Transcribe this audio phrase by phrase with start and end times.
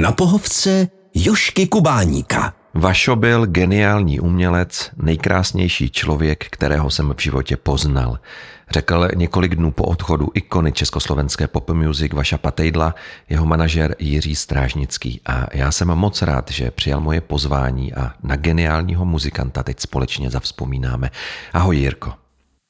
[0.00, 2.54] Na pohovce Jošky Kubáníka.
[2.74, 8.18] Vašo byl geniální umělec, nejkrásnější člověk, kterého jsem v životě poznal.
[8.70, 12.94] Řekl několik dnů po odchodu ikony československé pop music Vaša Patejdla,
[13.28, 15.20] jeho manažer Jiří Strážnický.
[15.26, 20.30] A já jsem moc rád, že přijal moje pozvání a na geniálního muzikanta teď společně
[20.30, 21.10] zavzpomínáme.
[21.52, 22.12] Ahoj Jirko.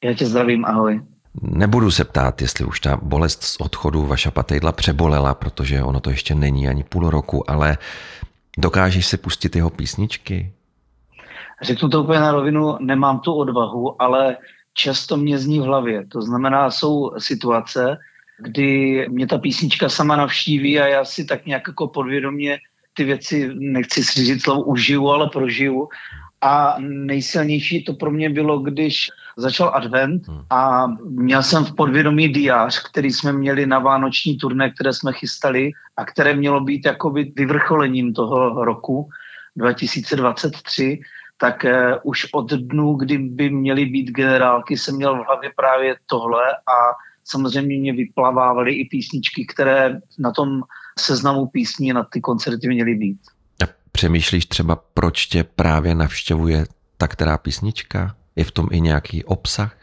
[0.05, 1.01] Já tě zdravím, ahoj.
[1.43, 6.11] Nebudu se ptát, jestli už ta bolest z odchodu Vaša Patejdla přebolela, protože ono to
[6.11, 7.79] ještě není ani půl roku, ale
[8.59, 10.53] dokážeš si pustit jeho písničky?
[11.63, 14.37] Řeknu to úplně na rovinu, nemám tu odvahu, ale
[14.75, 16.07] často mě zní v hlavě.
[16.07, 17.99] To znamená, jsou situace,
[18.39, 22.59] kdy mě ta písnička sama navštíví a já si tak nějak jako podvědomě
[22.95, 25.89] ty věci, nechci si říct slovo užiju, ale prožiju.
[26.41, 30.43] A nejsilnější to pro mě bylo, když začal advent hmm.
[30.51, 35.71] a měl jsem v podvědomí diář, který jsme měli na vánoční turné, které jsme chystali
[35.97, 39.09] a které mělo být jakoby vyvrcholením toho roku
[39.57, 41.01] 2023
[41.41, 41.71] tak uh,
[42.03, 46.79] už od dnů, kdy by měly být generálky, jsem měl v hlavě právě tohle a
[47.25, 50.63] samozřejmě mě vyplavávaly i písničky, které na tom
[50.99, 53.19] seznamu písní na ty koncerty měly být.
[53.99, 58.15] Přemýšlíš třeba, proč tě právě navštěvuje ta která písnička?
[58.37, 59.77] Je v tom i nějaký obsah?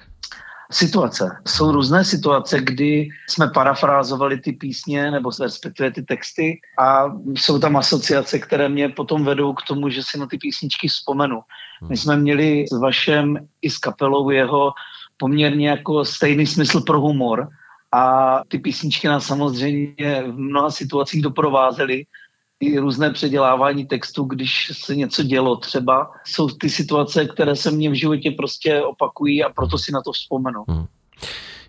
[0.71, 1.37] situace.
[1.47, 7.77] Jsou různé situace, kdy jsme parafrázovali ty písně nebo respektive ty texty a jsou tam
[7.77, 11.39] asociace, které mě potom vedou k tomu, že si na ty písničky vzpomenu.
[11.81, 11.97] My hmm.
[11.97, 14.73] jsme měli s Vašem i s kapelou jeho
[15.17, 17.47] poměrně jako stejný smysl pro humor
[17.91, 22.05] a ty písničky nás samozřejmě v mnoha situacích doprovázely
[22.59, 26.11] i různé předělávání textu, když se něco dělo třeba.
[26.25, 30.11] Jsou ty situace, které se mně v životě prostě opakují a proto si na to
[30.11, 30.63] vzpomenu.
[30.67, 30.85] Hmm.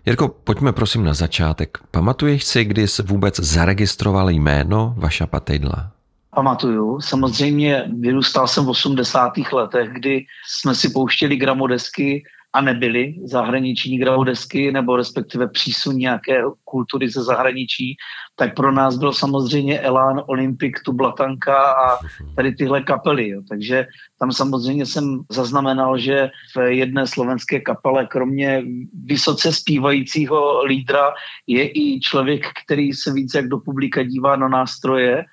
[0.05, 1.77] Jirko, pojďme prosím na začátek.
[1.91, 5.91] Pamatuješ si, kdy se vůbec zaregistroval jméno Vaša Patejdla?
[6.35, 7.01] Pamatuju.
[7.01, 9.33] Samozřejmě vyrůstal jsem v 80.
[9.51, 17.09] letech, kdy jsme si pouštěli gramodesky a nebyly zahraniční gravodesky nebo respektive přísun nějaké kultury
[17.09, 17.97] ze zahraničí,
[18.35, 21.97] tak pro nás byl samozřejmě Elán, Olympik, Tublatanka a
[22.35, 23.29] tady tyhle kapely.
[23.29, 23.41] Jo.
[23.49, 23.87] Takže
[24.19, 28.63] tam samozřejmě jsem zaznamenal, že v jedné slovenské kapele, kromě
[29.05, 31.13] vysoce zpívajícího lídra,
[31.47, 35.25] je i člověk, který se víc jak do publika dívá na nástroje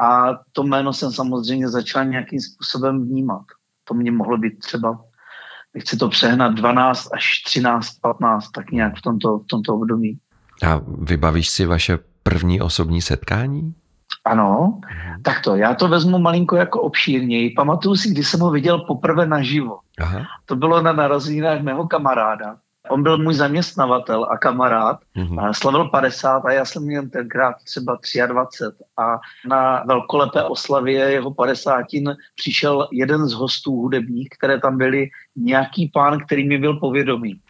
[0.00, 3.44] a to jméno jsem samozřejmě začal nějakým způsobem vnímat.
[3.84, 5.09] To mě mohlo být třeba
[5.74, 10.18] nechci to přehnat, 12 až 13, 15, tak nějak v tomto, v tomto období.
[10.66, 13.74] A vybavíš si vaše první osobní setkání?
[14.24, 14.80] Ano,
[15.22, 17.50] tak to, já to vezmu malinko jako obšírněji.
[17.50, 19.78] Pamatuju si, kdy jsem ho viděl poprvé naživo.
[20.00, 20.20] Aha.
[20.44, 22.56] To bylo na narozeninách mého kamaráda.
[22.90, 24.98] On byl můj zaměstnavatel a kamarád.
[25.16, 25.52] Mm-hmm.
[25.52, 28.84] Slavil 50 a já jsem měl tenkrát třeba 23.
[28.98, 29.18] A
[29.48, 31.84] na velkolepé oslavě jeho 50
[32.34, 37.40] přišel jeden z hostů hudebních, které tam byli nějaký pán, který mi byl povědomý.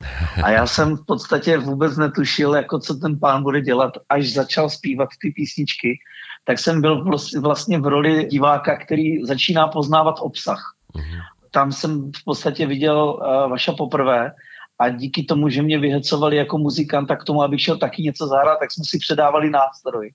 [0.44, 4.70] A já jsem v podstatě vůbec netušil, jako co ten pán bude dělat, až začal
[4.70, 5.98] zpívat ty písničky,
[6.44, 7.04] tak jsem byl
[7.40, 10.74] vlastně v roli diváka, který začíná poznávat obsah.
[10.94, 11.20] Mm-hmm.
[11.50, 14.32] Tam jsem v podstatě viděl uh, Vaša poprvé
[14.80, 18.58] a díky tomu, že mě vyhecovali jako muzikanta k tomu, abych šel taky něco zahrát,
[18.58, 20.12] tak jsme si předávali nástroj.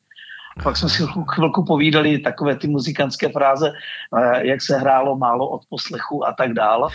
[0.63, 3.73] Pak jsme si chvilku povídali takové ty muzikantské fráze,
[4.17, 6.89] eh, jak se hrálo málo od poslechu a tak dále.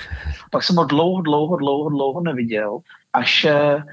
[0.51, 2.79] Pak jsem ho dlouho, dlouho, dlouho, dlouho neviděl,
[3.13, 3.85] až eh,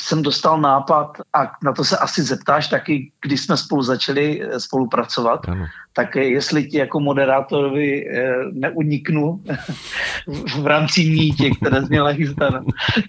[0.00, 4.60] jsem dostal nápad, a na to se asi zeptáš taky, když jsme spolu začali eh,
[4.60, 5.66] spolupracovat, ano.
[5.92, 9.42] tak jestli ti jako moderátorovi eh, neuniknu
[10.62, 12.60] v rámci mítě, které jsi měla chystané,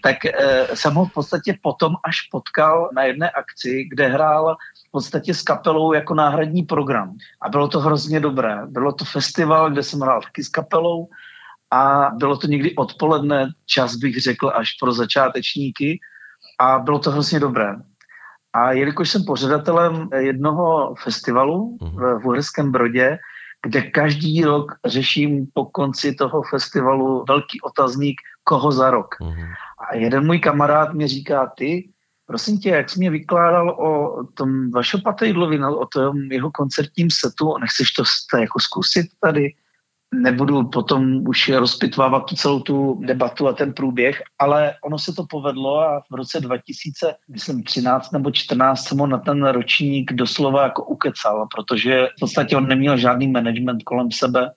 [0.04, 4.56] tak eh, jsem ho v podstatě potom až potkal na jedné akci, kde hrál
[4.88, 7.16] v podstatě s kapelou jako náhradní program.
[7.42, 8.58] A bylo to hrozně dobré.
[8.68, 11.08] Bylo to festival, kde jsem hrál taky s kapelou
[11.72, 16.00] a bylo to někdy odpoledne, čas bych řekl až pro začátečníky
[16.60, 17.76] a bylo to hrozně dobré.
[18.54, 22.22] A jelikož jsem pořadatelem jednoho festivalu mm-hmm.
[22.22, 23.18] v Uherském Brodě,
[23.66, 29.16] kde každý rok řeším po konci toho festivalu velký otazník, koho za rok.
[29.22, 29.48] Mm-hmm.
[29.90, 31.90] A jeden můj kamarád mi říká, ty,
[32.26, 37.58] prosím tě, jak jsi mě vykládal o tom vašem Patejdlovi, o tom jeho koncertním setu,
[37.58, 38.04] nechceš to
[38.38, 39.54] jako zkusit tady?
[40.14, 45.26] Nebudu potom už rozpitvávat tu celou tu debatu a ten průběh, ale ono se to
[45.30, 51.48] povedlo a v roce 2013 nebo 14 jsem ho na ten ročník doslova jako ukecal,
[51.56, 54.52] protože v podstatě on neměl žádný management kolem sebe.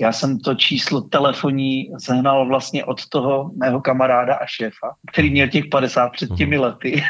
[0.00, 5.48] Já jsem to číslo telefonní sehnal vlastně od toho mého kamaráda a šéfa, který měl
[5.48, 6.64] těch 50 před těmi mhm.
[6.64, 7.02] lety.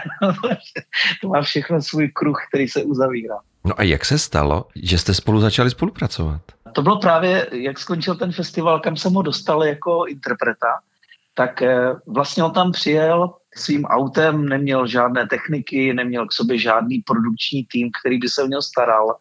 [1.22, 3.34] to má všechno svůj kruh, který se uzavírá.
[3.64, 6.40] No a jak se stalo, že jste spolu začali spolupracovat?
[6.72, 10.80] To bylo právě, jak skončil ten festival, kam jsem ho dostal jako interpreta,
[11.34, 17.02] tak eh, vlastně on tam přijel svým autem, neměl žádné techniky, neměl k sobě žádný
[17.06, 19.16] produkční tým, který by se o něj staral.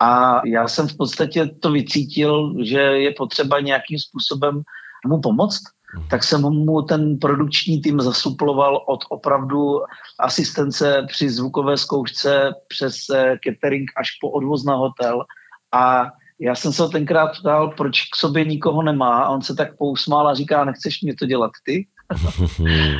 [0.00, 4.62] A já jsem v podstatě to vycítil, že je potřeba nějakým způsobem
[5.06, 5.62] mu pomoct,
[5.96, 6.08] mhm.
[6.10, 9.80] tak jsem mu ten produkční tým zasuploval od opravdu
[10.20, 15.24] asistence při zvukové zkoušce přes eh, catering až po odvoz na hotel.
[15.72, 16.10] A
[16.40, 19.76] já jsem se ho tenkrát ptal, proč k sobě nikoho nemá a on se tak
[19.76, 21.86] pousmál a říká, nechceš mě to dělat ty?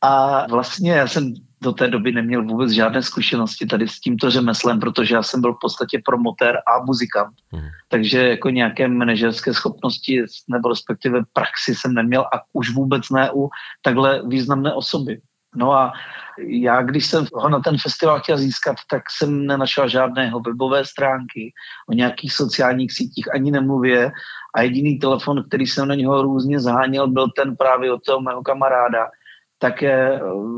[0.00, 4.80] a vlastně já jsem do té doby neměl vůbec žádné zkušenosti tady s tímto řemeslem,
[4.80, 7.34] protože já jsem byl v podstatě promotér a muzikant.
[7.52, 7.60] Mm.
[7.88, 13.48] Takže jako nějaké manažerské schopnosti nebo respektive praxi jsem neměl a už vůbec ne u
[13.82, 15.20] takhle významné osoby.
[15.56, 15.92] No a
[16.38, 21.52] já, když jsem ho na ten festival chtěl získat, tak jsem nenašel žádného webové stránky
[21.88, 24.12] o nějakých sociálních sítích, ani nemluvě.
[24.54, 28.42] A jediný telefon, který jsem na něho různě zháněl, byl ten právě od toho mého
[28.42, 29.08] kamaráda.
[29.58, 29.84] Tak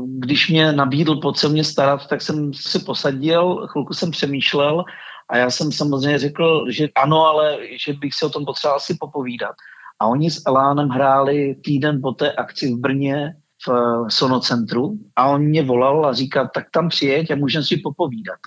[0.05, 4.83] když mě nabídl pod se mě starat, tak jsem si posadil, chvilku jsem přemýšlel
[5.29, 8.97] a já jsem samozřejmě řekl, že ano, ale že bych si o tom potřeboval asi
[8.99, 9.55] popovídat.
[9.99, 13.35] A oni s Elánem hráli týden po té akci v Brně
[13.67, 17.77] v eh, Sonocentru a on mě volal a říkal, tak tam přijeď a můžeme si
[17.77, 18.39] popovídat.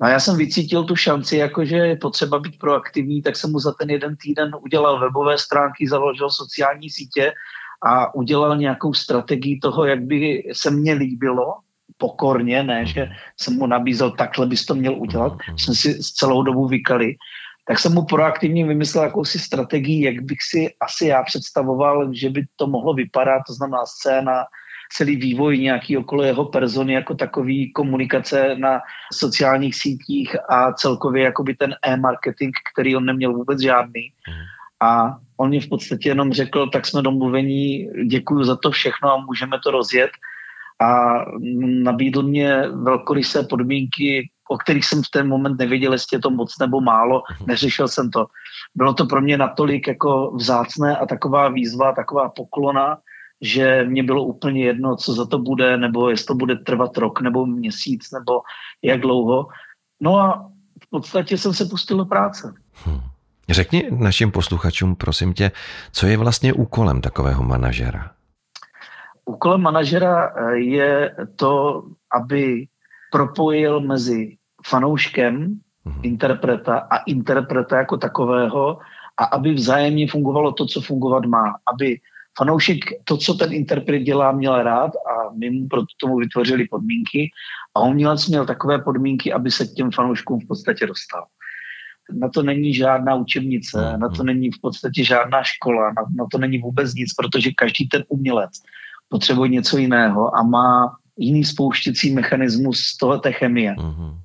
[0.00, 3.58] No a já jsem vycítil tu šanci, jakože je potřeba být proaktivní, tak jsem mu
[3.58, 7.32] za ten jeden týden udělal webové stránky, založil sociální sítě
[7.82, 11.54] a udělal nějakou strategii toho, jak by se mně líbilo,
[11.96, 16.68] pokorně, ne, že jsem mu nabízel, takhle bys to měl udělat, jsme si celou dobu
[16.68, 17.16] vykali
[17.68, 22.46] tak jsem mu proaktivně vymyslel jakousi strategii, jak bych si asi já představoval, že by
[22.56, 24.44] to mohlo vypadat, to znamená scéna,
[24.92, 28.80] celý vývoj nějaký okolo jeho persony jako takový komunikace na
[29.12, 34.12] sociálních sítích a celkově jakoby ten e-marketing, který on neměl vůbec žádný.
[34.82, 39.24] A on mě v podstatě jenom řekl, tak jsme domluvení, děkuji za to všechno a
[39.26, 40.10] můžeme to rozjet.
[40.80, 41.18] A
[41.82, 46.58] nabídl mě velkorysé podmínky o kterých jsem v ten moment nevěděl, jestli je to moc
[46.58, 47.46] nebo málo, mhm.
[47.46, 48.26] neřešil jsem to.
[48.74, 52.98] Bylo to pro mě natolik jako vzácné a taková výzva, taková poklona,
[53.40, 57.20] že mě bylo úplně jedno, co za to bude, nebo jestli to bude trvat rok
[57.20, 58.40] nebo měsíc, nebo
[58.82, 59.46] jak dlouho.
[60.00, 60.50] No a
[60.84, 62.54] v podstatě jsem se pustil do práce.
[62.74, 63.00] Hmm.
[63.48, 65.52] Řekni našim posluchačům, prosím tě,
[65.92, 68.10] co je vlastně úkolem takového manažera?
[69.24, 71.82] Úkolem manažera eh, je to,
[72.14, 72.66] aby
[73.10, 74.36] propojil mezi
[74.66, 76.00] fanouškem mm-hmm.
[76.02, 78.78] interpreta a interpreta jako takového
[79.16, 81.54] a aby vzájemně fungovalo to, co fungovat má.
[81.74, 82.00] Aby
[82.38, 87.30] fanoušek to, co ten interpret dělá, měl rád a my mu pro tomu vytvořili podmínky
[87.74, 91.24] a umělec měl takové podmínky, aby se k těm fanouškům v podstatě dostal.
[92.12, 96.38] Na to není žádná učebnice, na to není v podstatě žádná škola, na, na to
[96.38, 98.50] není vůbec nic, protože každý ten umělec
[99.08, 103.74] potřebuje něco jiného a má jiný spouštěcí mechanismus z toho té chemie.
[103.74, 104.16] Uh-huh.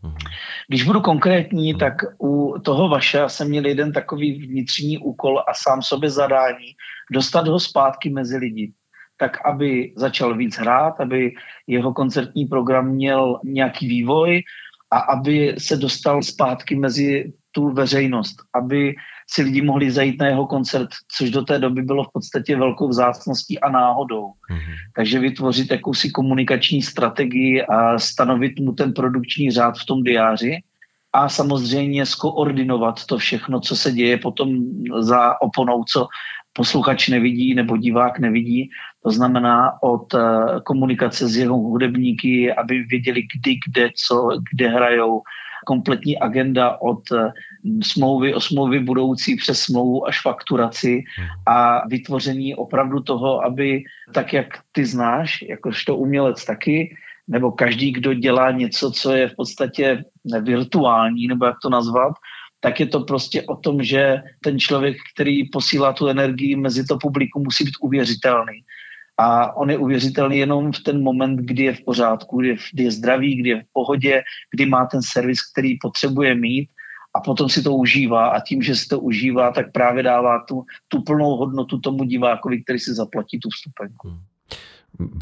[0.68, 1.80] Když budu konkrétní, uh-huh.
[1.80, 6.76] tak u toho vaše jsem měl jeden takový vnitřní úkol a sám sobě zadání
[7.12, 8.74] dostat ho zpátky mezi lidi
[9.18, 11.32] tak aby začal víc hrát, aby
[11.68, 14.44] jeho koncertní program měl nějaký vývoj
[14.92, 18.96] a aby se dostal zpátky mezi tu veřejnost, aby
[19.28, 22.88] si lidi mohli zajít na jeho koncert, což do té doby bylo v podstatě velkou
[22.88, 24.26] vzácností a náhodou.
[24.26, 24.76] Mm-hmm.
[24.96, 30.62] Takže vytvořit jakousi komunikační strategii a stanovit mu ten produkční řád v tom diáři
[31.14, 34.50] a samozřejmě skoordinovat to všechno, co se děje potom
[35.00, 36.08] za oponou, co
[36.54, 38.70] posluchač nevidí nebo divák nevidí.
[39.04, 40.20] To znamená od eh,
[40.64, 45.22] komunikace s jeho hudebníky, aby věděli kdy, kde, co, kde hrajou,
[45.66, 47.32] kompletní agenda od eh,
[47.84, 51.04] smlouvy o smlouvy budoucí přes smlouvu až fakturaci
[51.48, 56.96] a vytvoření opravdu toho, aby tak, jak ty znáš, jakožto umělec taky,
[57.28, 60.04] nebo každý, kdo dělá něco, co je v podstatě
[60.42, 62.14] virtuální, nebo jak to nazvat,
[62.60, 66.98] tak je to prostě o tom, že ten člověk, který posílá tu energii mezi to
[66.98, 68.62] publikum, musí být uvěřitelný.
[69.18, 72.84] A on je uvěřitelný jenom v ten moment, kdy je v pořádku, kdy je, kdy
[72.84, 76.70] je zdravý, kdy je v pohodě, kdy má ten servis, který potřebuje mít
[77.16, 80.66] a potom si to užívá a tím, že si to užívá, tak právě dává tu,
[80.88, 84.08] tu plnou hodnotu tomu divákovi, který si zaplatí tu vstupenku.
[84.08, 84.20] Hmm.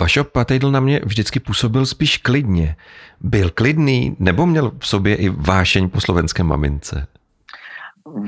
[0.01, 2.75] Vašo Patejdl na mě vždycky působil spíš klidně.
[3.21, 7.07] Byl klidný nebo měl v sobě i vášeň po slovenské mamince?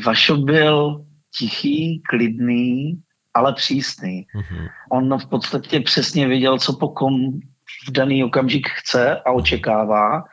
[0.06, 1.06] Vašo byl
[1.38, 3.02] tichý, klidný,
[3.34, 4.26] ale přísný.
[4.36, 4.70] Mm-hmm.
[4.92, 7.40] On v podstatě přesně věděl, co po kom
[7.88, 10.24] v daný okamžik chce a očekává.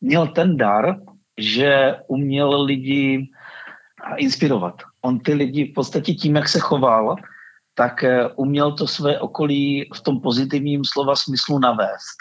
[0.00, 0.96] Měl ten dar,
[1.38, 3.30] že uměl lidi
[4.16, 4.74] inspirovat.
[5.00, 7.16] On ty lidi v podstatě tím, jak se choval,
[7.74, 12.18] tak eh, uměl to své okolí v tom pozitivním slova smyslu navést.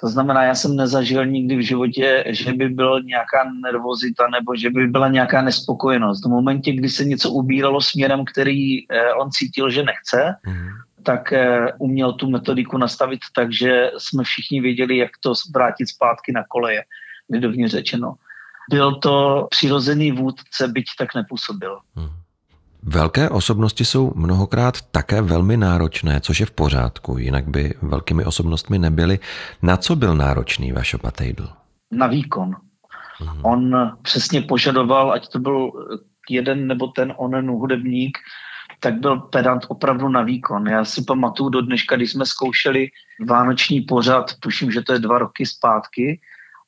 [0.00, 4.70] To znamená, já jsem nezažil nikdy v životě, že by byla nějaká nervozita nebo že
[4.70, 6.24] by byla nějaká nespokojenost.
[6.24, 10.68] V momentě, kdy se něco ubíralo směrem, který eh, on cítil, že nechce, mm.
[11.02, 16.32] tak eh, uměl tu metodiku nastavit tak, že jsme všichni věděli, jak to vrátit zpátky
[16.32, 16.82] na koleje,
[17.30, 18.14] lidovně řečeno.
[18.70, 21.78] Byl to přirozený vůdce, byť tak nepůsobil.
[21.96, 22.08] Mm.
[22.82, 28.78] Velké osobnosti jsou mnohokrát také velmi náročné, což je v pořádku, jinak by velkými osobnostmi
[28.78, 29.18] nebyly.
[29.62, 31.48] Na co byl náročný Vašo Patejdl?
[31.90, 32.56] Na výkon.
[33.18, 33.40] Hmm.
[33.44, 35.72] On přesně požadoval, ať to byl
[36.30, 38.18] jeden nebo ten onen hudebník,
[38.80, 40.68] tak byl pedant opravdu na výkon.
[40.68, 42.88] Já si pamatuju do dneška, když jsme zkoušeli
[43.26, 46.20] vánoční pořad, tuším, že to je dva roky zpátky,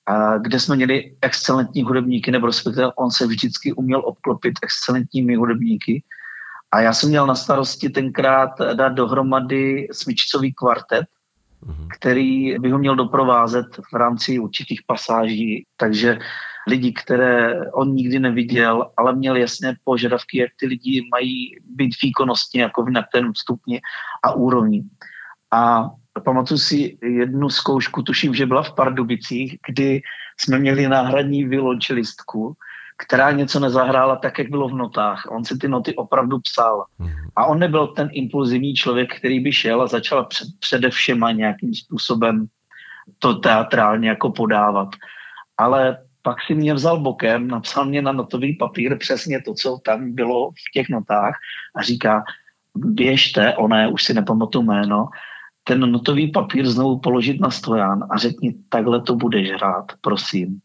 [0.06, 6.02] a kde jsme měli excelentní hudebníky, nebo respektive on se vždycky uměl obklopit excelentními hudebníky.
[6.72, 11.06] A já jsem měl na starosti tenkrát dát dohromady smyčcový kvartet,
[11.66, 11.88] mm-hmm.
[11.98, 15.66] který by ho měl doprovázet v rámci určitých pasáží.
[15.76, 16.18] Takže
[16.66, 22.62] lidi, které on nikdy neviděl, ale měl jasné požadavky, jak ty lidi mají být výkonnostně
[22.62, 23.80] jako na ten stupni
[24.24, 24.82] a úrovni.
[25.50, 25.90] A
[26.20, 30.02] pamatuju si jednu zkoušku, tuším, že byla v Pardubicích, kdy
[30.36, 32.56] jsme měli náhradní violončelistku,
[32.96, 35.22] která něco nezahrála tak, jak bylo v notách.
[35.30, 36.84] On si ty noty opravdu psal.
[36.98, 37.12] Mhm.
[37.36, 41.74] A on nebyl ten impulzivní člověk, který by šel a začal před, přede všema nějakým
[41.74, 42.46] způsobem
[43.18, 44.88] to teatrálně jako podávat.
[45.58, 50.12] Ale pak si mě vzal bokem, napsal mě na notový papír přesně to, co tam
[50.12, 51.34] bylo v těch notách
[51.76, 52.24] a říká,
[52.74, 55.08] běžte, ona už si nepamatuju jméno,
[55.64, 60.58] ten notový papír znovu položit na stojan a řekni, takhle to budeš hrát, prosím.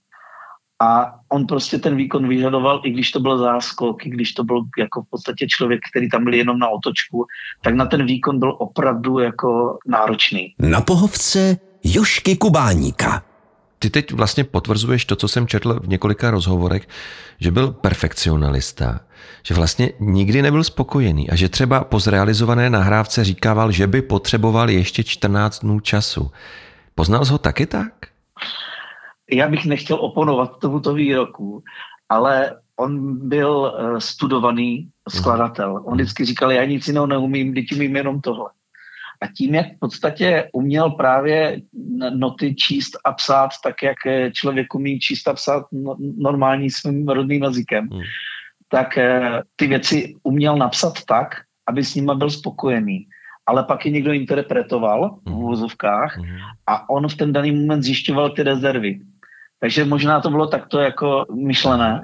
[0.82, 4.64] A on prostě ten výkon vyžadoval, i když to byl záskok, i když to byl
[4.80, 7.26] jako v podstatě člověk, který tam byl jenom na otočku,
[7.62, 10.54] tak na ten výkon byl opravdu jako náročný.
[10.60, 13.29] Na pohovce Jošky Kubáníka.
[13.80, 16.88] Ty teď vlastně potvrzuješ to, co jsem četl v několika rozhovorech,
[17.40, 19.00] že byl perfekcionalista,
[19.44, 24.70] že vlastně nikdy nebyl spokojený a že třeba po zrealizované nahrávce říkával, že by potřeboval
[24.70, 26.32] ještě 14 dnů času.
[26.96, 27.94] Poznal jsi ho taky tak?
[29.32, 31.64] Já bych nechtěl oponovat tomuto výroku,
[32.10, 35.82] ale on byl eh, studovaný skladatel.
[35.86, 38.50] On vždycky říkal, já nic jiného neumím, teď umím jenom tohle.
[39.22, 41.62] A tím, jak v podstatě uměl právě
[42.10, 47.44] noty číst a psát tak, jak člověk umí číst a psát no, normální svým rodným
[47.44, 48.02] jazykem, hmm.
[48.70, 51.36] tak eh, ty věci uměl napsat tak,
[51.68, 53.08] aby s nima byl spokojený.
[53.46, 55.40] Ale pak je někdo interpretoval v hmm.
[55.40, 56.38] úvozovkách hmm.
[56.68, 59.00] a on v ten daný moment zjišťoval ty rezervy.
[59.60, 62.02] Takže možná to bylo takto jako myšlené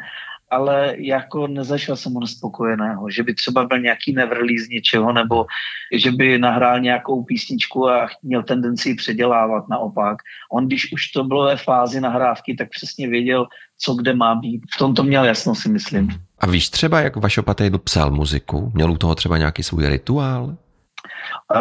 [0.51, 5.45] ale jako nezašel jsem ho nespokojeného, že by třeba byl nějaký nevrlý z něčeho, nebo
[5.93, 10.17] že by nahrál nějakou písničku a měl tendenci předělávat naopak.
[10.51, 13.47] On, když už to bylo ve fázi nahrávky, tak přesně věděl,
[13.77, 14.61] co kde má být.
[14.75, 16.09] V tom to měl jasno, si myslím.
[16.39, 18.71] A víš třeba, jak Vašo Patejdl psal muziku?
[18.73, 20.55] Měl u toho třeba nějaký svůj rituál?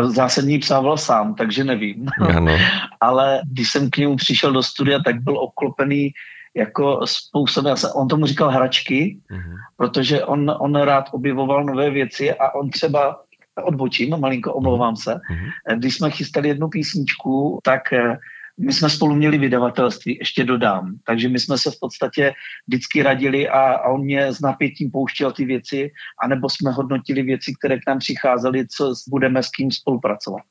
[0.03, 2.07] Zásadní psával sám, takže nevím.
[2.21, 2.57] Ano.
[3.01, 6.13] Ale když jsem k němu přišel do studia, tak byl obklopený
[6.57, 9.57] jako způsobem, on tomu říkal hračky, mm-hmm.
[9.77, 13.21] protože on, on rád objevoval nové věci a on třeba
[13.65, 15.15] odbočím, malinko omlouvám se.
[15.15, 15.79] Mm-hmm.
[15.79, 18.19] Když jsme chystali jednu písničku, tak eh,
[18.59, 20.95] my jsme spolu měli vydavatelství, ještě dodám.
[21.07, 22.33] Takže my jsme se v podstatě
[22.67, 25.91] vždycky radili a, a on mě s napětím pouštěl ty věci,
[26.23, 30.43] anebo jsme hodnotili věci, které k nám přicházely, co budeme s kým spolupracovat.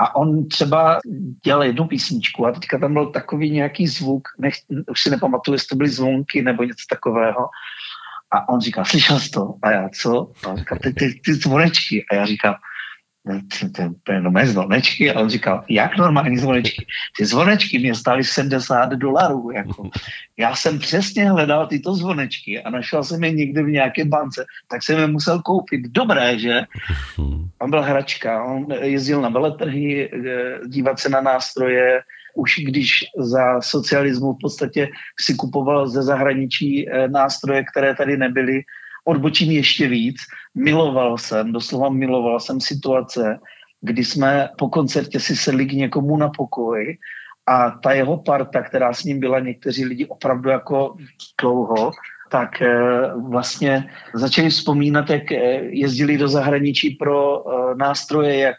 [0.00, 1.00] A on třeba
[1.44, 4.54] dělal jednu písničku a teďka tam byl takový nějaký zvuk, nech,
[4.90, 7.48] už si nepamatuju, jestli to byly zvonky nebo něco takového.
[8.32, 9.54] A on říká, slyšel jsi to?
[9.62, 10.32] A já, co?
[10.44, 12.06] A on říká, ty, ty, ty zvonečky.
[12.10, 12.54] A já říkám,
[14.04, 15.12] to je nové zvonečky.
[15.12, 16.86] A on říkal, jak normální zvonečky?
[17.16, 19.50] Ty zvonečky mě stály 70 dolarů.
[19.50, 19.90] Jako.
[20.36, 24.82] Já jsem přesně hledal tyto zvonečky a našel jsem je někde v nějaké bance, tak
[24.82, 25.80] jsem je musel koupit.
[25.88, 26.62] Dobré, že?
[27.58, 32.02] On byl hračka, on jezdil na veletrhy, eh, dívat se na nástroje,
[32.34, 34.88] už když za socialismu v podstatě
[35.20, 38.62] si kupoval ze zahraničí eh, nástroje, které tady nebyly,
[39.04, 40.16] odbočím ještě víc.
[40.54, 43.38] Miloval jsem, doslova miloval jsem situace,
[43.80, 46.98] kdy jsme po koncertě si sedli k někomu na pokoj
[47.46, 50.96] a ta jeho parta, která s ním byla někteří lidi opravdu jako
[51.40, 51.92] dlouho,
[52.30, 52.70] tak eh,
[53.28, 58.56] vlastně začali vzpomínat, jak eh, jezdili do zahraničí pro eh, nástroje, jak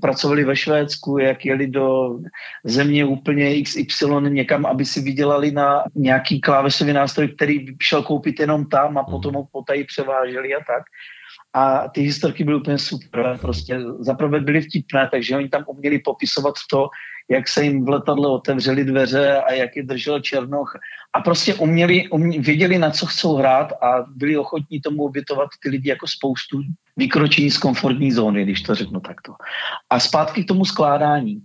[0.00, 2.18] pracovali ve Švédsku, jak jeli do
[2.64, 8.66] země úplně XY někam, aby si vydělali na nějaký klávesový nástroj, který šel koupit jenom
[8.66, 10.82] tam a potom ho potají převáželi a tak.
[11.54, 13.38] A ty historky byly úplně super.
[13.40, 16.88] Prostě zaprvé byly vtipné, takže oni tam uměli popisovat to,
[17.30, 20.72] jak se jim v letadle otevřely dveře a jak je držel Černoch.
[21.12, 25.68] A prostě uměli, uměli, věděli, na co chcou hrát a byli ochotní tomu obětovat ty
[25.68, 26.62] lidi jako spoustu
[26.96, 29.32] vykročení z komfortní zóny, když to řeknu takto.
[29.90, 31.42] A zpátky k tomu skládání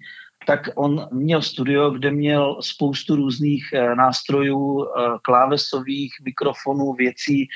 [0.47, 7.47] tak on měl studio, kde měl spoustu různých eh, nástrojů, eh, klávesových, mikrofonů, věcí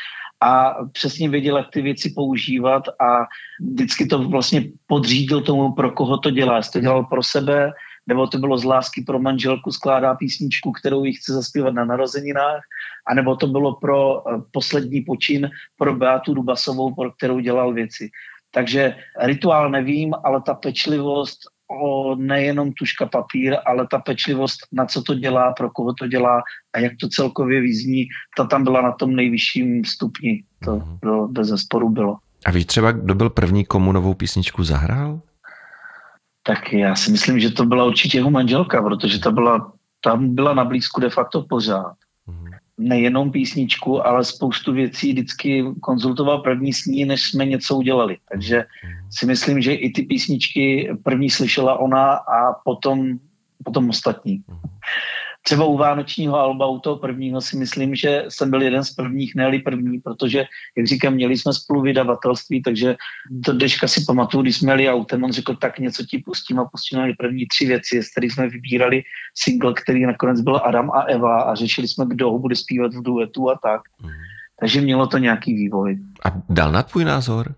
[0.41, 3.25] a přesně věděl, jak ty věci používat a
[3.73, 6.57] vždycky to vlastně podřídil tomu, pro koho to dělá.
[6.57, 7.71] Jestli to dělal pro sebe,
[8.07, 12.61] nebo to bylo z lásky pro manželku, skládá písničku, kterou jí chce zaspívat na narozeninách,
[13.07, 18.09] anebo to bylo pro eh, poslední počin pro Beatu Dubasovou, pro kterou dělal věci.
[18.51, 21.39] Takže rituál nevím, ale ta pečlivost
[21.81, 26.41] o nejenom tuška papír, ale ta pečlivost, na co to dělá, pro koho to dělá
[26.73, 28.05] a jak to celkově vyzní,
[28.37, 30.43] ta tam byla na tom nejvyšším stupni.
[30.63, 30.97] To mhm.
[31.01, 32.17] bylo, bez zesporu bylo.
[32.45, 35.21] A víš třeba, kdo byl první, komu novou písničku zahrál?
[36.43, 40.53] Tak já si myslím, že to byla určitě jeho manželka, protože ta byla, tam byla
[40.53, 41.95] na blízku de facto pořád.
[42.27, 42.45] Mm.
[42.77, 48.17] Nejenom písničku, ale spoustu věcí vždycky konzultoval první s ní, než jsme něco udělali.
[48.31, 49.11] Takže mm.
[49.11, 53.19] si myslím, že i ty písničky první slyšela ona a potom,
[53.63, 54.43] potom ostatní.
[55.43, 59.35] Třeba u Vánočního alba, u toho prvního si myslím, že jsem byl jeden z prvních,
[59.35, 60.45] ne první, protože,
[60.77, 62.95] jak říkám, měli jsme spolu vydavatelství, takže
[63.29, 66.65] do dneška si pamatuju, když jsme jeli autem, on řekl, tak něco ti pustím a
[66.65, 69.03] pustíme první tři věci, z kterých jsme vybírali
[69.35, 73.03] single, který nakonec byl Adam a Eva a řešili jsme, kdo ho bude zpívat v
[73.03, 73.81] duetu a tak.
[74.03, 74.09] Mm.
[74.59, 75.97] Takže mělo to nějaký vývoj.
[76.25, 77.55] A dal na tvůj názor?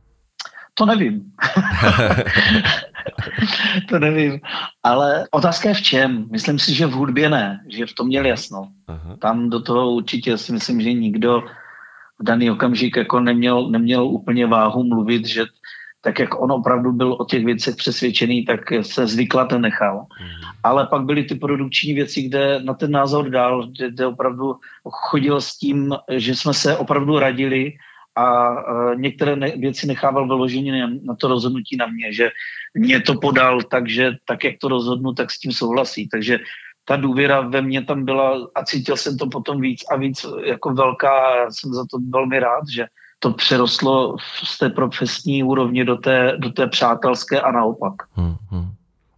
[0.73, 1.31] To nevím.
[3.89, 4.39] to nevím.
[4.83, 6.27] Ale otázka je v čem.
[6.31, 8.67] Myslím si, že v hudbě ne, že v tom měl jasno.
[8.87, 9.17] Aha.
[9.19, 11.43] Tam do toho určitě si myslím, že nikdo
[12.19, 15.45] v daný okamžik jako neměl, neměl úplně váhu mluvit, že
[16.01, 20.05] tak jak on opravdu byl o těch věcech přesvědčený, tak se zvyklat nechal.
[20.17, 20.29] Hmm.
[20.63, 24.55] Ale pak byly ty produkční věci, kde na ten názor dál, kde, kde opravdu
[24.89, 27.73] chodil s tím, že jsme se opravdu radili
[28.15, 28.55] a
[28.95, 32.29] některé ne, věci nechával vyloženě na, to rozhodnutí na mě, že
[32.73, 36.07] mě to podal, takže tak, jak to rozhodnu, tak s tím souhlasí.
[36.07, 36.39] Takže
[36.85, 40.73] ta důvěra ve mně tam byla a cítil jsem to potom víc a víc jako
[40.73, 41.35] velká.
[41.35, 42.85] Já jsem za to velmi rád, že
[43.19, 47.93] to přerostlo z té profesní úrovně do té, do té přátelské a naopak.
[48.13, 48.69] Hmm, hmm.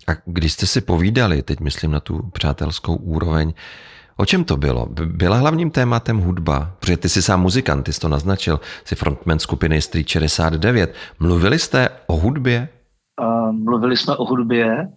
[0.08, 3.54] A když jste si povídali, teď myslím na tu přátelskou úroveň,
[4.18, 4.86] O čem to bylo?
[5.06, 9.40] Byla hlavním tématem hudba, protože ty jsi sám muzikant, ty jsi to naznačil, jsi frontman
[9.40, 10.96] skupiny Street 69.
[11.20, 12.70] Mluvili jste o hudbě?
[13.22, 14.88] Uh, mluvili jsme o hudbě,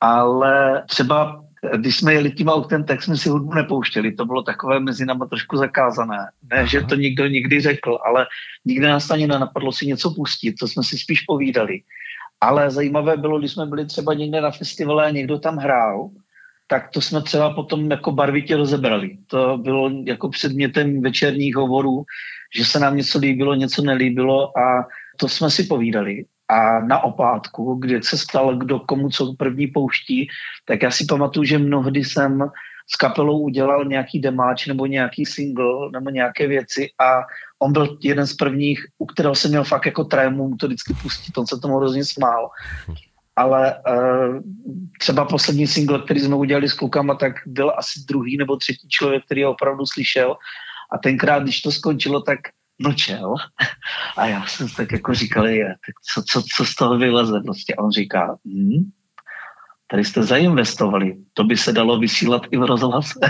[0.00, 1.42] ale třeba
[1.76, 4.12] když jsme jeli tím autem, tak jsme si hudbu nepouštěli.
[4.12, 6.18] To bylo takové mezi náma trošku zakázané.
[6.50, 6.66] Ne, Aha.
[6.66, 8.26] že to nikdo nikdy řekl, ale
[8.64, 11.80] nikdy nás ani nenapadlo si něco pustit, to jsme si spíš povídali.
[12.40, 16.10] Ale zajímavé bylo, když jsme byli třeba někde na festivale a někdo tam hrál,
[16.66, 19.18] tak to jsme třeba potom jako barvitě rozebrali.
[19.26, 22.04] To bylo jako předmětem večerních hovorů,
[22.56, 26.24] že se nám něco líbilo, něco nelíbilo a to jsme si povídali.
[26.48, 30.28] A na opátku, kde se stal, kdo komu co první pouští,
[30.64, 32.50] tak já si pamatuju, že mnohdy jsem
[32.92, 37.22] s kapelou udělal nějaký demáč nebo nějaký single nebo nějaké věci a
[37.58, 41.38] on byl jeden z prvních, u kterého jsem měl fakt jako trému to vždycky pustit,
[41.38, 42.50] on se tomu hrozně smál
[43.36, 44.40] ale uh,
[44.98, 49.24] třeba poslední single, který jsme udělali s klukama, tak byl asi druhý nebo třetí člověk,
[49.24, 50.36] který ho opravdu slyšel.
[50.92, 52.38] A tenkrát, když to skončilo, tak
[52.82, 53.34] mlčel
[54.16, 57.40] a já jsem tak jako říkal, je, tak co, co, co z toho vyleze?
[57.44, 58.90] Prostě a on říká, hm,
[59.92, 63.20] tady jste zainvestovali, to by se dalo vysílat i v rozhlase.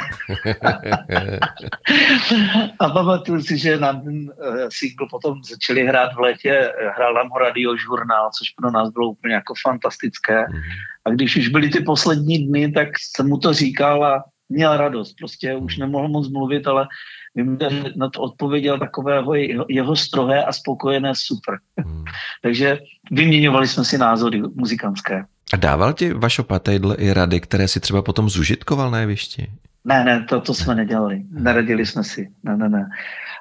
[2.78, 7.28] a pamatuju si, že na ten uh, single potom začali hrát v létě, hrál nám
[7.30, 10.46] ho radiožurnál, což pro nás bylo úplně jako fantastické.
[10.50, 10.62] Mhm.
[11.04, 15.14] A když už byly ty poslední dny, tak jsem mu to říkal a měl radost.
[15.18, 16.86] Prostě už nemohl moc mluvit, ale
[17.34, 21.58] vím, že na to odpověděl takového jeho, jeho strohé a spokojené super.
[21.78, 22.04] Hmm.
[22.42, 22.78] Takže
[23.10, 25.24] vyměňovali jsme si názory muzikantské.
[25.52, 29.50] A dával ti Vašo Patejdl i rady, které si třeba potom zužitkoval na jevišti?
[29.84, 31.22] Ne, ne, to, to jsme nedělali.
[31.30, 32.30] Neradili jsme si.
[32.42, 32.90] Ne, ne, ne.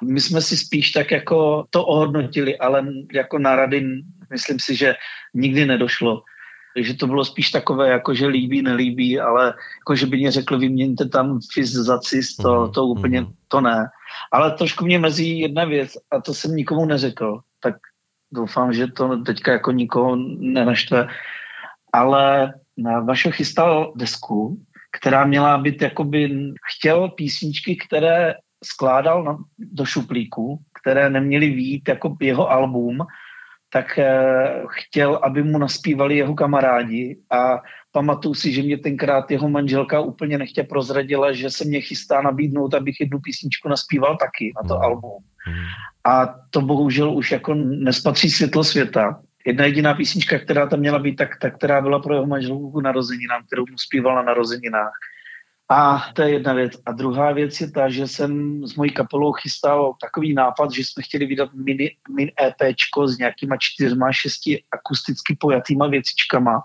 [0.02, 3.86] My jsme si spíš tak jako to ohodnotili, ale jako na rady
[4.30, 4.94] myslím si, že
[5.34, 6.22] nikdy nedošlo.
[6.76, 10.58] že to bylo spíš takové, jako že líbí, nelíbí, ale jako že by mě řekl,
[10.58, 13.34] vyměňte tam fis za cis, to, mhm, to úplně, mm-hmm.
[13.48, 13.86] to ne.
[14.32, 17.74] Ale trošku mě mezí jedna věc a to jsem nikomu neřekl, tak
[18.32, 21.08] doufám, že to teďka jako nikoho nenaštve,
[21.92, 24.58] ale na vašeho chystal desku,
[24.92, 32.16] která měla být, jakoby chtěl písničky, které skládal na, do šuplíku, které neměly vít jako
[32.20, 32.98] jeho album,
[33.72, 39.48] tak eh, chtěl, aby mu naspívali jeho kamarádi a pamatuju si, že mě tenkrát jeho
[39.48, 44.68] manželka úplně nechtě prozradila, že se mě chystá nabídnout, abych jednu písničku naspíval taky na
[44.68, 44.82] to mm.
[44.82, 45.24] album.
[46.04, 49.20] A to bohužel už jako nespatří světlo světa.
[49.46, 53.42] Jedna jediná písnička, která tam měla být, tak ta, která byla pro jeho manželku narozeninám,
[53.46, 54.92] kterou mu zpíval na narozeninách.
[55.70, 56.72] A to je jedna věc.
[56.86, 61.02] A druhá věc je ta, že jsem s mojí kapelou chystal takový nápad, že jsme
[61.02, 66.62] chtěli vydat mini, mini EPčko s nějakýma čtyřma, šesti akusticky pojatýma věcičkama,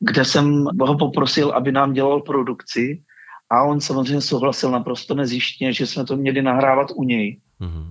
[0.00, 3.02] kde jsem ho poprosil, aby nám dělal produkci
[3.50, 7.38] a on samozřejmě souhlasil naprosto nezjištně, že jsme to měli nahrávat u něj.
[7.60, 7.90] Mm-hmm.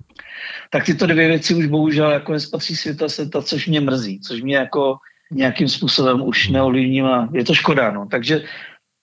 [0.69, 4.55] Tak tyto dvě věci už bohužel jako nespatří světa světa, což mě mrzí, což mě
[4.55, 4.97] jako
[5.31, 7.91] nějakým způsobem už neovlivní a je to škoda.
[7.91, 8.07] No.
[8.11, 8.41] Takže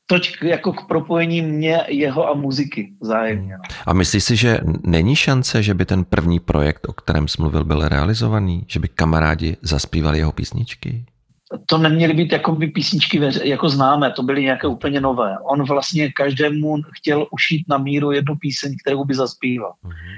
[0.06, 3.52] toť jako k propojení mě, jeho a muziky zájemně.
[3.56, 3.62] No.
[3.86, 7.64] A myslíš si, že není šance, že by ten první projekt, o kterém jsi mluvil,
[7.64, 8.64] byl realizovaný?
[8.68, 11.04] Že by kamarádi zaspívali jeho písničky?
[11.66, 15.36] To neměly být jako by písničky jako známé, to byly nějaké úplně nové.
[15.38, 19.72] On vlastně každému chtěl ušít na míru jednu píseň, kterou by zaspíval.
[19.84, 20.14] Mm-hmm.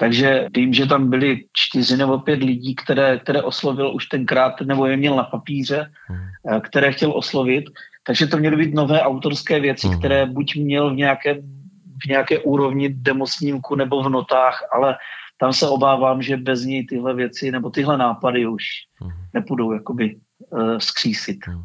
[0.00, 4.86] Takže vím, že tam byly čtyři nebo pět lidí, které, které oslovil už tenkrát, nebo
[4.86, 6.60] je měl na papíře, mm.
[6.60, 7.64] které chtěl oslovit.
[8.06, 9.98] Takže to měly být nové autorské věci, mm.
[9.98, 11.34] které buď měl v nějaké,
[12.04, 14.96] v nějaké úrovni demosnímku nebo v notách, ale
[15.40, 18.64] tam se obávám, že bez ní tyhle věci nebo tyhle nápady už
[19.02, 19.10] mm.
[19.34, 20.16] nepůjdou jakoby
[20.78, 21.38] skřísit.
[21.48, 21.64] Mm.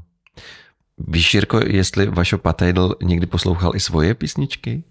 [0.98, 4.84] Víš, Jirko, jestli Vašo Patejdl někdy poslouchal i svoje písničky?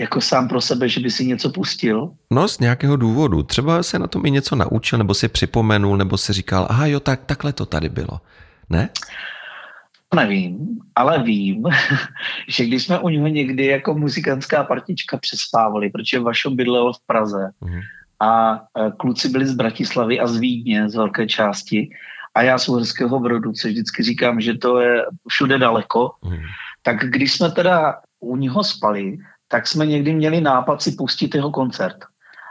[0.00, 2.10] Jako sám pro sebe, že by si něco pustil?
[2.30, 3.42] No, z nějakého důvodu.
[3.42, 7.00] Třeba se na tom i něco naučil, nebo si připomenul, nebo si říkal, aha jo,
[7.00, 8.20] tak, takhle to tady bylo.
[8.70, 8.88] Ne?
[10.14, 11.62] Nevím, ale vím,
[12.48, 17.50] že když jsme u něho někdy jako muzikantská partička přespávali, protože Vašo bydlel v Praze
[17.60, 17.80] mm.
[18.20, 18.60] a e,
[18.96, 21.90] kluci byli z Bratislavy a z Vídně z velké části
[22.34, 26.38] a já z Uherského Brodu, což vždycky říkám, že to je všude daleko, mm.
[26.82, 31.50] tak když jsme teda u něho spali, tak jsme někdy měli nápad si pustit jeho
[31.50, 31.96] koncert.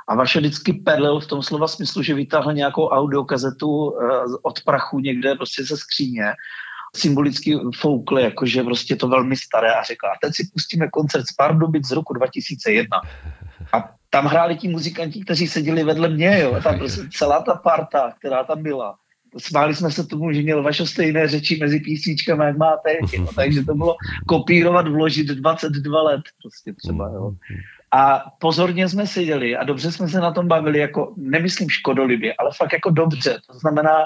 [0.07, 4.03] A vaše vždycky perlil v tom slova smyslu, že vytáhl nějakou audiokazetu e,
[4.41, 6.33] od prachu někde prostě ze skříně
[6.95, 11.33] symbolicky foukli, jakože prostě to velmi staré a řekla, a teď si pustíme koncert z
[11.33, 13.01] Pardubic z roku 2001.
[13.73, 18.13] A tam hráli ti muzikanti, kteří seděli vedle mě, jo, tam prostě celá ta parta,
[18.19, 18.95] která tam byla.
[19.37, 23.65] Smáli jsme se tomu, že měl vaše stejné řeči mezi písničkami, jak máte, jo, takže
[23.65, 23.95] to bylo
[24.27, 27.31] kopírovat, vložit 22 let prostě třeba, jo.
[27.91, 32.49] A pozorně jsme seděli a dobře jsme se na tom bavili, jako nemyslím škodolibě, ale
[32.57, 33.39] fakt jako dobře.
[33.51, 33.97] To znamená,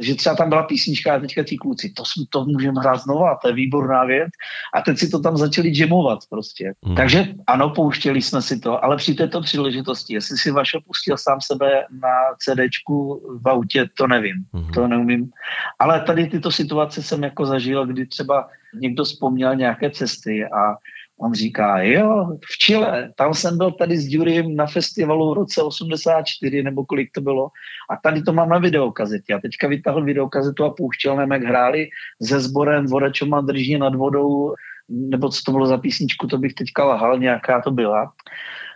[0.00, 3.48] že třeba tam byla písnička a teďka ti kluci, to, to můžeme hrát znova, to
[3.48, 4.30] je výborná věc.
[4.74, 6.72] A teď si to tam začali jamovat prostě.
[6.86, 6.94] Mm.
[6.94, 11.40] Takže ano, pouštěli jsme si to, ale při této příležitosti, jestli si vaše pustil sám
[11.40, 14.72] sebe na CDčku v autě, to nevím, mm.
[14.72, 15.30] to neumím.
[15.78, 20.76] Ale tady tyto situace jsem jako zažil, kdy třeba někdo vzpomněl nějaké cesty a
[21.22, 25.62] On říká, jo, v Chile, tam jsem byl tady s Juriem na festivalu v roce
[25.62, 27.48] 84, nebo kolik to bylo,
[27.90, 29.34] a tady to mám na videokazetě.
[29.34, 31.88] A teďka vytahl videokazetu a pouštěl nám, jak hráli
[32.22, 34.54] se sborem Voračoma drží nad vodou,
[34.88, 38.12] nebo co to bylo za písničku, to bych teďka lahal, nějaká to byla.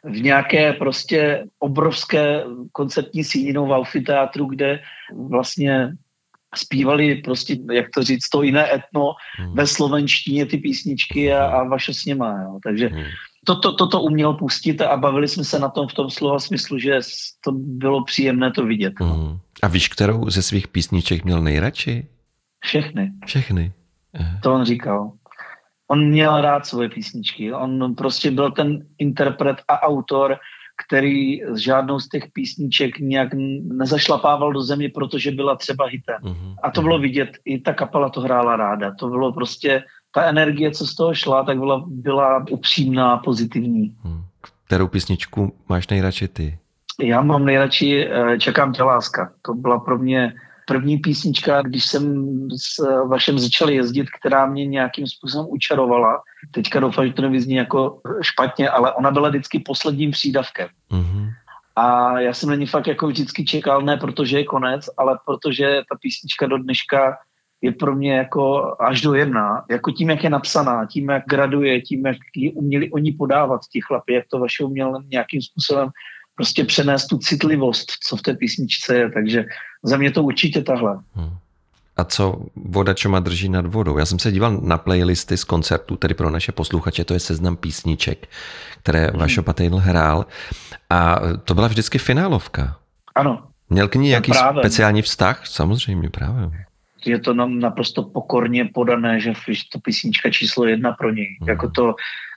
[0.04, 4.80] V nějaké prostě obrovské koncertní síninou v amfiteátru, kde
[5.28, 5.92] vlastně
[6.58, 9.54] zpívali prostě, jak to říct, to jiné etno hmm.
[9.54, 12.58] ve slovenštině ty písničky a, a vaše s něma, jo.
[12.62, 13.04] Takže hmm.
[13.46, 16.38] toto to, to, to uměl pustit a bavili jsme se na tom v tom slova
[16.38, 17.00] smyslu, že
[17.44, 18.94] to bylo příjemné to vidět.
[19.00, 19.14] No.
[19.14, 19.38] Hmm.
[19.62, 22.06] A víš, kterou ze svých písniček měl nejradši?
[22.64, 23.12] Všechny.
[23.26, 23.72] Všechny.
[24.14, 24.38] Aha.
[24.42, 25.12] To on říkal.
[25.88, 27.52] On měl rád svoje písničky.
[27.52, 30.36] On prostě byl ten interpret a autor,
[30.87, 33.28] který z žádnou z těch písniček nějak
[33.62, 36.20] nezašlapával do země, protože byla třeba hitem.
[36.22, 36.54] Mm-hmm.
[36.62, 38.94] A to bylo vidět, i ta kapela to hrála ráda.
[38.98, 39.82] To bylo prostě,
[40.14, 43.96] ta energie, co z toho šla, tak byla, byla upřímná, pozitivní.
[44.04, 44.22] Mm.
[44.66, 46.58] Kterou písničku máš nejradši ty?
[47.02, 49.32] Já mám nejradši eh, Čekám tě láska.
[49.42, 50.34] To byla pro mě
[50.66, 56.22] první písnička, když jsem s vašem začal jezdit, která mě nějakým způsobem učarovala.
[56.50, 60.68] Teďka doufám, že to nevyzní jako špatně, ale ona byla vždycky posledním přídavkem.
[60.90, 61.30] Mm-hmm.
[61.76, 65.83] A já jsem na ní fakt jako vždycky čekal, ne protože je konec, ale protože
[65.90, 67.16] ta písnička do dneška
[67.62, 69.64] je pro mě jako až do jedna.
[69.70, 73.80] Jako tím, jak je napsaná, tím, jak graduje, tím, jak ji uměli oni podávat, ti
[73.80, 75.88] chlapi, jak to vaše uměl nějakým způsobem
[76.35, 79.11] prostě přenést tu citlivost, co v té písničce je.
[79.11, 79.44] Takže
[79.83, 80.98] za mě to určitě tahle.
[81.12, 81.37] Hmm.
[81.96, 83.98] A co voda, čo má drží nad vodou?
[83.98, 87.57] Já jsem se díval na playlisty z koncertů, tedy pro naše posluchače, to je seznam
[87.57, 88.28] písniček,
[88.83, 89.20] které hmm.
[89.20, 90.26] Vašo Patejl hrál.
[90.90, 92.76] A to byla vždycky finálovka.
[93.14, 93.42] Ano.
[93.70, 94.62] Měl k ní nějaký právě.
[94.62, 95.46] speciální vztah?
[95.46, 96.50] Samozřejmě, právě.
[97.07, 99.33] Je to nám naprosto pokorně podané, že
[99.72, 101.37] to písnička číslo jedna pro něj.
[101.40, 101.48] Hmm.
[101.48, 101.94] Jako to,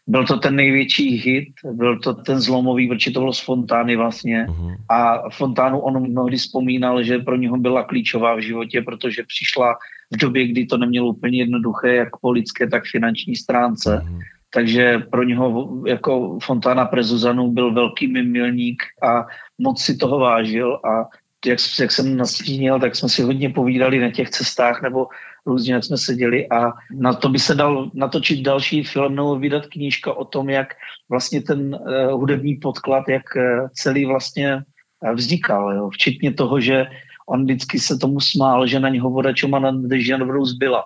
[0.07, 4.45] byl to ten největší hit, byl to ten zlomový, protože to bylo z Fontány vlastně.
[4.49, 4.75] Uh-huh.
[4.89, 9.75] A Fontánu on mnohdy vzpomínal, že pro něho byla klíčová v životě, protože přišla
[10.13, 14.01] v době, kdy to nemělo úplně jednoduché, jak po lidské, tak finanční stránce.
[14.03, 14.19] Uh-huh.
[14.53, 19.25] Takže pro něho jako Fontána Prezuzanu byl velký milník a
[19.57, 21.05] moc si toho vážil a
[21.45, 25.07] jak, jak jsem nastínil, tak jsme si hodně povídali na těch cestách nebo
[25.47, 29.65] různě, jak jsme seděli a na to by se dal natočit další film nebo vydat
[29.65, 30.67] knížka o tom, jak
[31.09, 35.89] vlastně ten uh, hudební podklad, jak uh, celý vlastně uh, vznikal, jo?
[35.89, 36.85] včetně toho, že
[37.29, 40.85] on vždycky se tomu smál, že na něho voda čoma nad Dežanovou zbyla.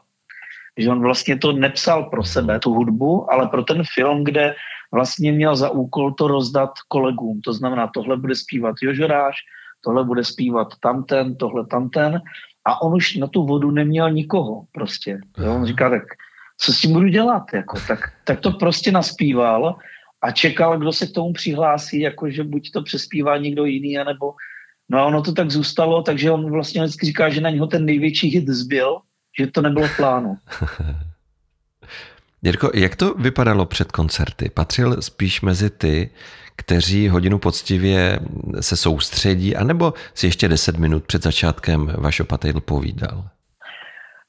[0.77, 4.55] Že on vlastně to nepsal pro sebe, tu hudbu, ale pro ten film, kde
[4.93, 7.41] vlastně měl za úkol to rozdat kolegům.
[7.41, 9.35] To znamená, tohle bude zpívat Jožoráš,
[9.83, 12.21] tohle bude zpívat tamten, tohle tamten
[12.65, 15.19] a on už na tu vodu neměl nikoho prostě.
[15.37, 15.55] Jo?
[15.55, 16.03] On říká, tak
[16.57, 17.43] co s tím budu dělat?
[17.53, 19.75] Jako, tak, tak to prostě naspíval
[20.21, 24.33] a čekal, kdo se k tomu přihlásí, jako že buď to přespívá někdo jiný, anebo
[24.89, 27.85] no a ono to tak zůstalo, takže on vlastně vždycky říká, že na něho ten
[27.85, 28.97] největší hit zbyl,
[29.39, 30.37] že to nebylo v plánu.
[32.43, 34.49] Jirko, jak to vypadalo před koncerty?
[34.49, 36.09] Patřil spíš mezi ty,
[36.61, 38.19] kteří hodinu poctivě
[38.59, 43.23] se soustředí, anebo si ještě 10 minut před začátkem Vašo Patejl povídal?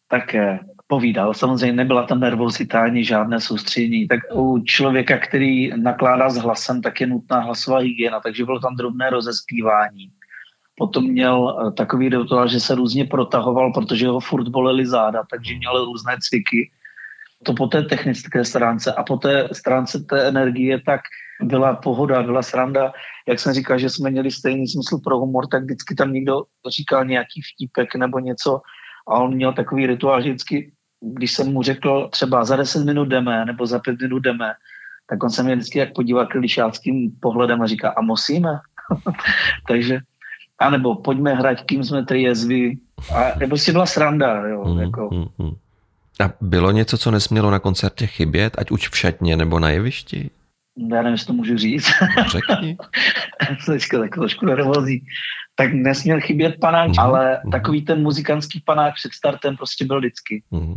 [0.08, 1.34] Tak eh, povídal.
[1.34, 4.08] Samozřejmě nebyla tam nervozita ani žádné soustředění.
[4.08, 8.76] Tak u člověka, který nakládá s hlasem, tak je nutná hlasová hygiena, takže bylo tam
[8.76, 10.08] drobné rozespívání.
[10.76, 15.54] Potom měl eh, takový rituál, že se různě protahoval, protože ho furt bolely záda, takže
[15.54, 16.70] měl různé cviky.
[17.44, 21.00] To po té technické stránce a po té stránce té energie, tak
[21.42, 22.92] byla pohoda, byla sranda.
[23.28, 27.04] Jak jsem říkal, že jsme měli stejný smysl pro humor, tak vždycky tam někdo říkal
[27.04, 28.60] nějaký vtípek nebo něco
[29.08, 33.08] a on měl takový rituál, že vždycky, když jsem mu řekl třeba za 10 minut
[33.08, 34.52] jdeme nebo za 5 minut jdeme,
[35.10, 38.50] tak on se mě vždycky jak podíval klišáckým pohledem a říká, a musíme?
[39.68, 39.98] Takže,
[40.58, 42.78] anebo pojďme hrát, kým jsme jezvy.
[43.14, 45.08] A nebo si byla sranda, jo, mm, jako.
[45.12, 45.54] Mm, mm.
[46.20, 50.30] A bylo něco, co nesmělo na koncertě chybět, ať už v šatně nebo na jevišti?
[50.76, 51.90] Já nevím, jestli to můžu říct.
[52.30, 52.76] Řekni.
[53.66, 55.00] Teďka tak trošku nervózní.
[55.54, 57.02] Tak nesměl chybět panák, mm-hmm.
[57.02, 57.50] ale mhm.
[57.50, 60.42] takový ten muzikantský panák před startem prostě byl vždycky.
[60.52, 60.76] Mm-hmm.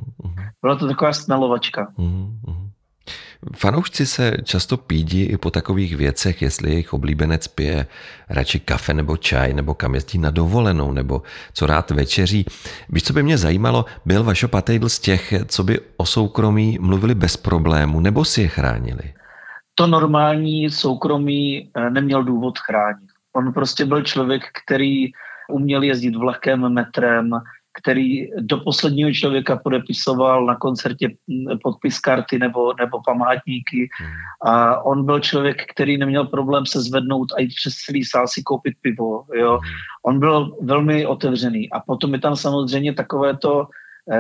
[0.62, 1.88] Byla to taková smelovačka.
[1.98, 2.70] Mm-hmm.
[3.56, 7.88] Fanoušci se často pídí i po takových věcech, jestli jejich oblíbenec pije
[8.30, 11.22] radši kafe nebo čaj, nebo kam jezdí na dovolenou, nebo
[11.54, 12.46] co rád večeří.
[12.90, 17.16] Víš, co by mě zajímalo, byl Vašo Patejdl z těch, co by o soukromí mluvili
[17.16, 19.14] bez problému, nebo si je chránili?
[19.76, 23.10] To normální soukromí eh, neměl důvod chránit.
[23.36, 25.12] On prostě byl člověk, který
[25.50, 27.30] uměl jezdit vlakem, metrem,
[27.78, 33.90] který do posledního člověka podepisoval na koncertě hm, podpis karty nebo, nebo památníky.
[34.42, 38.44] A on byl člověk, který neměl problém se zvednout a jít přes celý sál si
[38.44, 39.24] koupit pivo.
[39.34, 39.60] Jo.
[40.06, 41.72] On byl velmi otevřený.
[41.72, 43.68] A potom je tam samozřejmě takové to,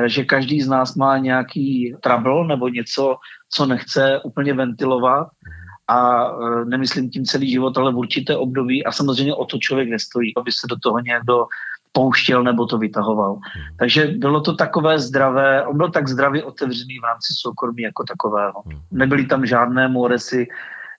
[0.05, 3.15] že každý z nás má nějaký trouble nebo něco,
[3.49, 5.27] co nechce úplně ventilovat
[5.87, 9.89] a e, nemyslím tím celý život, ale v určité období a samozřejmě o to člověk
[9.89, 11.45] nestojí, aby se do toho někdo
[11.91, 13.39] pouštěl nebo to vytahoval.
[13.79, 18.63] Takže bylo to takové zdravé, on byl tak zdravě otevřený v rámci soukromí jako takového.
[18.91, 20.47] Nebyly tam žádné moresy,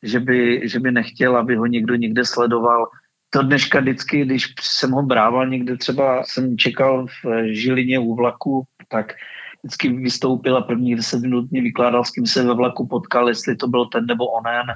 [0.03, 2.87] že by, že by nechtěl, aby ho někdo někde sledoval.
[3.31, 8.64] To dneška vždycky, když jsem ho brával někde, třeba jsem čekal v Žilině u vlaku,
[8.88, 9.14] tak
[9.62, 13.57] vždycky vystoupil a první 10 minut mě vykládal, s kým se ve vlaku potkal, jestli
[13.57, 14.66] to byl ten nebo onen,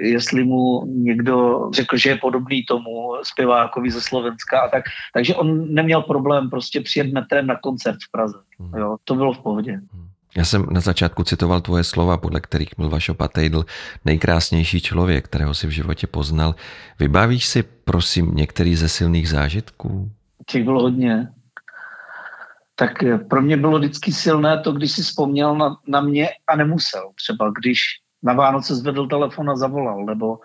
[0.00, 4.84] jestli mu někdo řekl, že je podobný tomu zpěvákovi ze Slovenska a tak.
[5.14, 8.38] Takže on neměl problém prostě přijet metrem na koncert v Praze.
[8.58, 8.74] Hmm.
[8.76, 9.80] Jo, to bylo v pohodě.
[10.36, 13.64] Já jsem na začátku citoval tvoje slova, podle kterých byl Vašo Patejdl
[14.04, 16.54] nejkrásnější člověk, kterého si v životě poznal.
[17.00, 20.10] Vybavíš si, prosím, některý ze silných zážitků?
[20.46, 21.28] Těch bylo hodně
[22.78, 26.56] tak eh, pro mě bylo vždycky silné to, když si vzpomněl na, na mě a
[26.56, 27.10] nemusel.
[27.14, 27.80] Třeba když
[28.22, 30.38] na Vánoce zvedl telefon a zavolal, nebo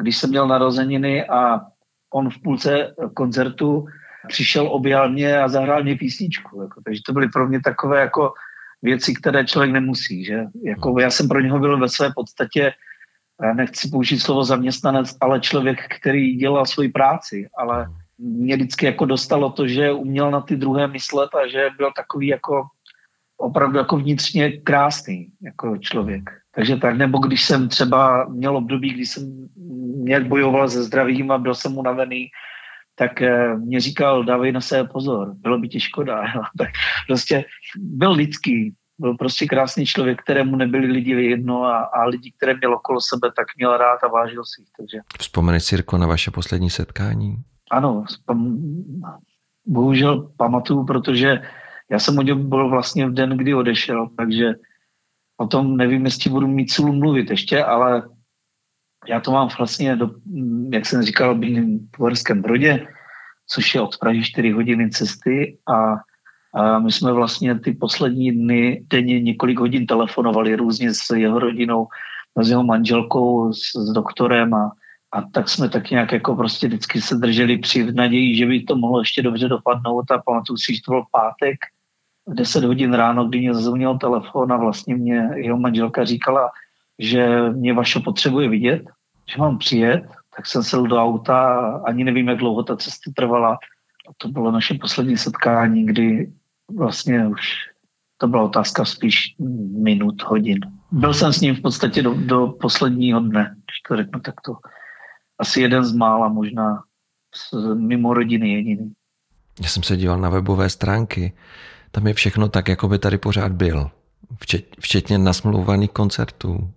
[0.00, 1.60] když jsem měl narozeniny a
[2.14, 3.86] on v půlce koncertu
[4.28, 6.62] přišel, objal mě a zahrál mě písničku.
[6.62, 6.80] Jako.
[6.84, 8.32] Takže to byly pro mě takové jako
[8.82, 10.24] věci, které člověk nemusí.
[10.24, 10.44] Že?
[10.64, 12.72] Jako já jsem pro něho byl ve své podstatě,
[13.54, 17.88] nechci použít slovo zaměstnanec, ale člověk, který dělal svoji práci, ale
[18.24, 22.26] mě vždycky jako dostalo to, že uměl na ty druhé myslet a že byl takový
[22.26, 22.62] jako
[23.36, 26.30] opravdu jako vnitřně krásný jako člověk.
[26.54, 29.48] Takže tak, nebo když jsem třeba měl období, kdy jsem
[30.04, 32.28] nějak bojoval se zdravím a byl jsem unavený,
[32.94, 36.22] tak eh, mě říkal, dávej na sebe pozor, bylo by ti škoda.
[37.06, 37.44] prostě
[37.76, 42.74] byl lidský, byl prostě krásný člověk, kterému nebyli lidi jedno a, a lidi, které měl
[42.74, 44.68] okolo sebe, tak měl rád a vážil si jich.
[44.76, 44.98] Takže.
[45.18, 47.36] Vzpomeneš, Sirko, na vaše poslední setkání?
[47.74, 48.58] Ano, spom...
[49.66, 51.42] bohužel pamatuju, protože
[51.90, 54.54] já jsem o něm byl vlastně v den, kdy odešel, takže
[55.36, 58.02] o tom nevím, jestli budu mít cílu mluvit ještě, ale
[59.08, 60.10] já to mám vlastně, do,
[60.72, 61.34] jak jsem říkal,
[61.96, 62.86] v Uherském Brodě,
[63.46, 65.94] což je od Prahy 4 hodiny cesty a,
[66.60, 71.86] a my jsme vlastně ty poslední dny denně několik hodin telefonovali různě s jeho rodinou,
[72.42, 74.72] s jeho manželkou, s, s doktorem a,
[75.14, 78.76] a tak jsme tak nějak jako prostě vždycky se drželi při naději, že by to
[78.76, 81.58] mohlo ještě dobře dopadnout a pamatuju si, že to byl pátek,
[82.28, 86.50] 10 hodin ráno, kdy mě zazvonil telefon a vlastně mě jeho manželka říkala,
[86.98, 88.82] že mě vaše potřebuje vidět,
[89.32, 90.04] že mám přijet,
[90.36, 93.54] tak jsem sedl do auta, ani nevím, jak dlouho ta cesta trvala.
[94.08, 96.32] A to bylo naše poslední setkání, kdy
[96.76, 97.40] vlastně už
[98.18, 99.34] to byla otázka spíš
[99.82, 100.60] minut, hodin.
[100.90, 104.56] Byl jsem s ním v podstatě do, do posledního dne, když to řeknu takto.
[105.44, 106.82] Asi jeden z mála, možná
[107.34, 108.92] z, mimo rodiny jediný.
[109.62, 111.32] Já jsem se díval na webové stránky.
[111.90, 113.90] Tam je všechno tak, jako by tady pořád byl.
[114.40, 116.70] Včet, včetně nasmlouvaných koncertů.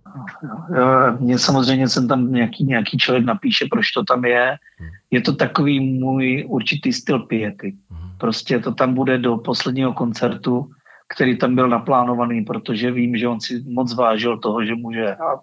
[1.20, 4.56] Mně samozřejmě jsem tam nějaký, nějaký člověk napíše, proč to tam je.
[4.78, 4.88] Hmm.
[5.10, 7.76] Je to takový můj určitý styl piety.
[7.90, 8.10] Hmm.
[8.18, 10.70] Prostě to tam bude do posledního koncertu,
[11.08, 15.40] který tam byl naplánovaný, protože vím, že on si moc vážil toho, že může hrát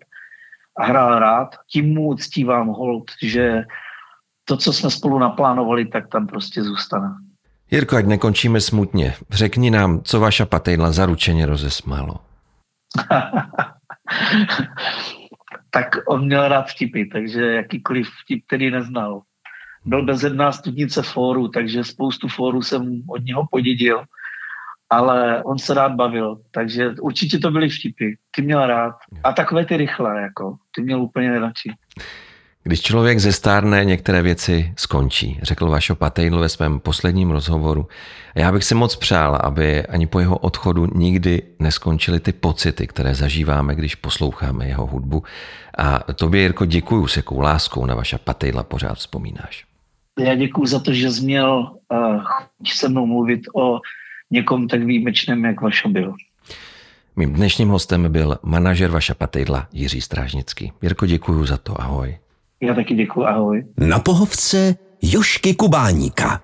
[0.78, 1.56] a hrál rád.
[1.72, 3.64] Tím mu uctívám hold, že
[4.46, 7.08] to, co jsme spolu naplánovali, tak tam prostě zůstane.
[7.72, 12.16] Jirko, ať nekončíme smutně, řekni nám, co vaša patejla zaručeně rozesmálo.
[15.70, 19.22] tak on měl rád vtipy, takže jakýkoliv vtip, který neznal.
[19.86, 24.04] Byl bezedná studnice fóru, takže spoustu fóru jsem od něho podědil,
[24.90, 28.12] ale on se rád bavil, takže určitě to byly vtipy.
[28.36, 28.96] Ty měl rád.
[29.24, 31.72] A takové ty rychlé, jako, ty měl úplně nejradši.
[32.68, 37.88] Když člověk zestárne, některé věci skončí, řekl Vašo Patejl ve svém posledním rozhovoru.
[38.36, 42.88] A já bych si moc přál, aby ani po jeho odchodu nikdy neskončily ty pocity,
[42.88, 45.24] které zažíváme, když posloucháme jeho hudbu.
[45.78, 49.66] A tobě, Jirko, děkuju, s jakou láskou na Vaša Patejla pořád vzpomínáš.
[50.20, 52.24] Já děkuju za to, že jsi měl uh,
[52.74, 53.80] se mnou mluvit o
[54.32, 56.14] někom tak výjimečném, jak Vašo byl.
[57.16, 60.72] Mým dnešním hostem byl manažer Vaša Patejla Jiří Strážnický.
[60.82, 62.18] Jirko, děkuju za to, ahoj.
[62.62, 63.66] Já taky děkuji, ahoj.
[63.78, 66.42] Na pohovce Jošky Kubáníka.